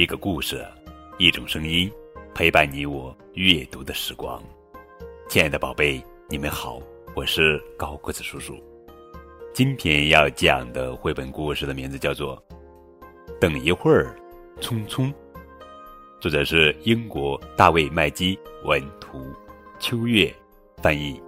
[0.00, 0.66] 一个故事，
[1.18, 1.92] 一种声音，
[2.34, 4.42] 陪伴你我阅读的时光。
[5.28, 6.80] 亲爱的宝贝，你们好，
[7.14, 8.56] 我是高个子叔叔。
[9.52, 12.42] 今天要讲的绘本故事的名字叫做
[13.38, 14.16] 《等一会儿，
[14.58, 15.08] 匆匆》，
[16.18, 19.22] 作者是英国大卫·麦基文图，
[19.78, 20.34] 秋月
[20.78, 21.20] 翻译。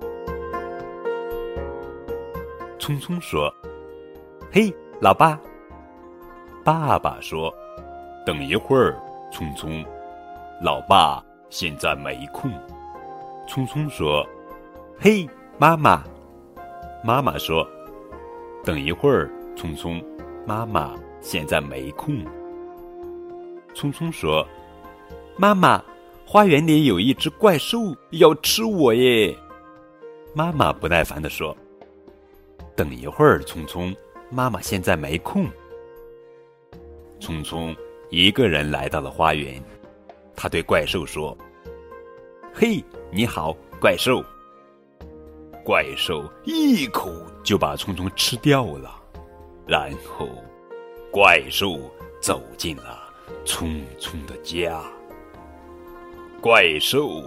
[2.79, 3.54] 匆匆说
[4.50, 5.39] ：“嘿，老爸。”
[6.65, 7.55] 爸爸说
[8.25, 8.97] ：“等一会儿，
[9.33, 9.85] 聪聪。”
[10.62, 12.51] 老爸现在没空。
[13.48, 14.25] 聪聪说
[15.01, 16.05] ：“嘿，妈妈。”
[17.03, 17.67] 妈妈说
[18.65, 20.01] ：“等一会儿，聪聪。”
[20.47, 22.25] 妈妈现在没空。
[23.75, 24.47] 聪聪说
[25.37, 25.83] ：“妈妈，
[26.27, 27.79] 花园里有一只怪兽
[28.11, 29.37] 要吃我耶！”
[30.34, 31.57] 妈妈不耐烦地说
[32.77, 33.95] ：“等一会儿，聪聪。”
[34.31, 35.47] 妈妈现在没空。
[37.20, 37.77] 匆匆
[38.12, 39.58] 一个人来到了花园，
[40.36, 41.34] 他对怪兽说
[42.52, 44.22] ：“嘿，你好，怪兽。”
[45.64, 47.10] 怪兽一口
[47.42, 48.94] 就把聪聪吃掉了，
[49.66, 50.28] 然后
[51.10, 51.80] 怪兽
[52.20, 53.00] 走进了
[53.46, 54.83] 聪聪的家。
[56.38, 57.22] 怪兽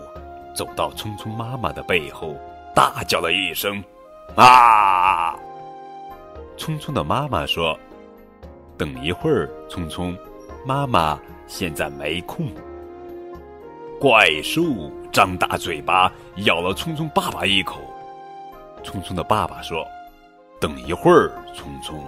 [0.56, 2.36] 走到聪聪妈妈的背后，
[2.76, 3.84] 大叫了一声
[4.38, 5.36] ：“啊！”
[6.58, 7.76] 聪聪的妈妈说。
[8.78, 10.14] 等一会儿，匆匆，
[10.68, 12.48] 妈妈现在没空。
[14.00, 14.64] 怪兽
[15.14, 17.80] 张大嘴巴咬了聪聪爸爸一口。
[18.84, 19.86] 聪聪的爸爸说
[20.60, 22.04] ：“等一会儿，聪聪，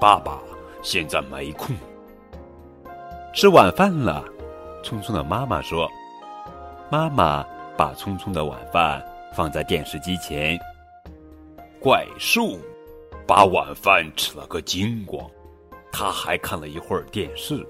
[0.00, 0.40] 爸爸
[0.82, 1.76] 现在没空。”
[3.34, 4.24] 吃晚饭了，
[4.82, 5.86] 聪聪的妈妈说
[6.90, 7.44] ：“妈妈
[7.76, 10.58] 把聪聪的晚饭放在电视机前。”
[11.78, 12.58] 怪兽
[13.26, 15.22] 把晚饭吃了个精光。
[15.92, 17.66] 他还看了一会儿电视。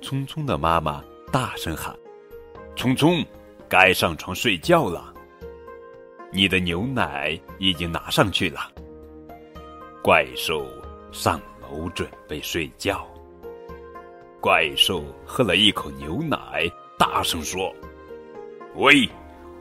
[0.00, 1.02] 聪聪的妈妈
[1.32, 1.94] 大声喊
[2.76, 3.24] ：“聪聪，
[3.68, 5.12] 该上床睡觉了。
[6.30, 8.70] 你的牛奶已经拿上去了。”
[10.02, 10.66] 怪兽
[11.10, 13.06] 上楼准备睡觉。
[14.40, 17.74] 怪兽喝了一口牛奶，大声说
[18.76, 19.08] ：“喂，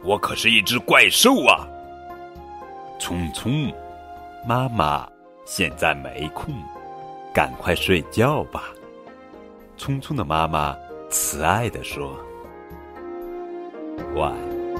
[0.04, 1.66] 我可是一只怪兽啊！”
[3.00, 3.74] 聪聪，
[4.48, 5.10] 妈妈
[5.46, 6.54] 现在没空。
[7.34, 8.66] 赶快睡觉吧，
[9.78, 10.76] 匆匆的妈妈
[11.10, 12.18] 慈爱的说
[14.16, 14.34] ：“晚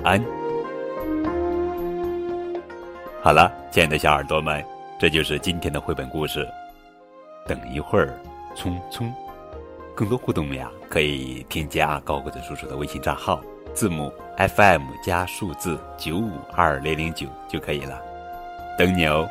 [0.04, 0.24] 安。”
[3.22, 4.64] 好了，亲爱的小耳朵们，
[5.00, 6.48] 这就是今天的绘本故事。
[7.48, 8.20] 等一会儿，
[8.56, 9.12] 匆匆。
[9.96, 13.42] 更多互动呀，可以添加高个子叔叔的微信账号，
[13.74, 18.02] 字母 FM 加数字九五二零零九就可以了。
[18.78, 19.28] 等你哦。